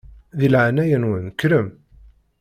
Di 0.39 0.47
leɛnaya-nwen 0.53 1.27
kkrem. 1.33 1.67